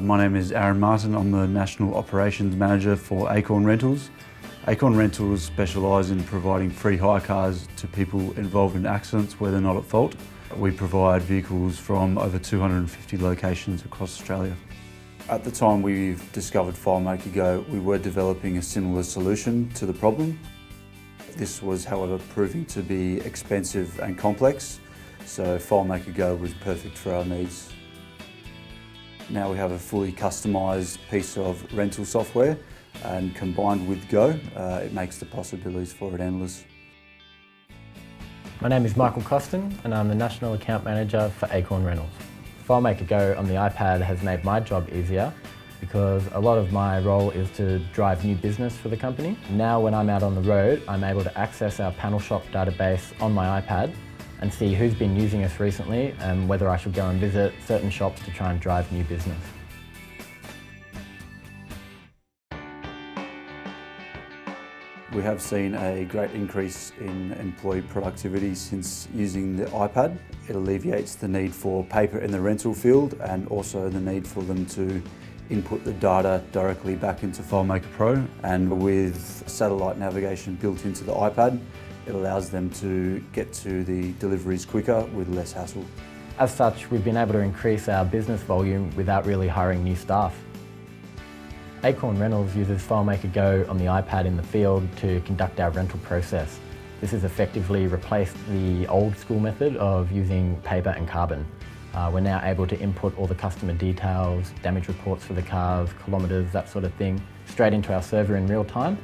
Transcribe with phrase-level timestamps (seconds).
[0.00, 1.16] My name is Aaron Martin.
[1.16, 4.10] I'm the National Operations Manager for Acorn Rentals.
[4.68, 9.60] Acorn Rentals specialise in providing free hire cars to people involved in accidents where they're
[9.60, 10.14] not at fault.
[10.56, 14.54] We provide vehicles from over 250 locations across Australia.
[15.28, 19.92] At the time we discovered FileMaker Go, we were developing a similar solution to the
[19.92, 20.38] problem.
[21.36, 24.78] This was, however, proving to be expensive and complex,
[25.26, 27.72] so FileMaker Go was perfect for our needs.
[29.30, 32.56] Now we have a fully customised piece of rental software
[33.04, 36.64] and combined with Go, uh, it makes the possibilities for it endless.
[38.62, 42.08] My name is Michael Costin and I'm the National Account Manager for Acorn Rentals.
[42.66, 45.30] FileMaker Go on the iPad has made my job easier
[45.78, 49.36] because a lot of my role is to drive new business for the company.
[49.50, 53.12] Now when I'm out on the road, I'm able to access our panel shop database
[53.20, 53.94] on my iPad
[54.40, 57.90] and see who's been using us recently and whether I should go and visit certain
[57.90, 59.38] shops to try and drive new business.
[65.14, 70.18] We have seen a great increase in employee productivity since using the iPad.
[70.48, 74.42] It alleviates the need for paper in the rental field and also the need for
[74.42, 75.02] them to
[75.50, 81.12] input the data directly back into FileMaker Pro and with satellite navigation built into the
[81.12, 81.58] iPad
[82.08, 85.84] it allows them to get to the deliveries quicker with less hassle.
[86.38, 90.36] As such, we've been able to increase our business volume without really hiring new staff.
[91.84, 95.98] Acorn Rentals uses FileMaker Go on the iPad in the field to conduct our rental
[96.00, 96.58] process.
[97.00, 101.46] This has effectively replaced the old school method of using paper and carbon.
[101.94, 105.90] Uh, we're now able to input all the customer details, damage reports for the cars,
[106.04, 108.98] kilometres, that sort of thing, straight into our server in real time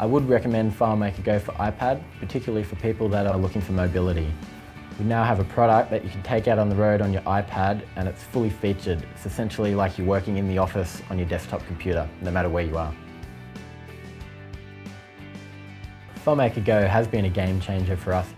[0.00, 4.32] I would recommend FileMaker Go for iPad, particularly for people that are looking for mobility.
[4.96, 7.22] We now have a product that you can take out on the road on your
[7.22, 9.04] iPad and it's fully featured.
[9.14, 12.64] It's essentially like you're working in the office on your desktop computer, no matter where
[12.64, 12.94] you are.
[16.24, 18.28] FileMaker Go has been a game changer for us.